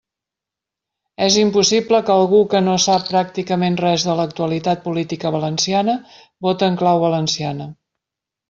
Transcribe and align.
És 1.25 1.35
impossible 1.41 1.99
que 2.07 2.13
algú 2.21 2.39
que 2.55 2.61
no 2.69 2.77
sap 2.87 3.05
pràcticament 3.11 3.77
res 3.83 4.07
de 4.09 4.17
l'actualitat 4.21 4.83
política 4.89 5.33
valenciana 5.39 5.99
vote 6.49 6.71
en 6.73 6.81
clau 6.85 7.05
valenciana. 7.09 7.71